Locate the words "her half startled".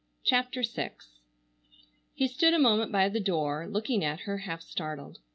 4.21-5.19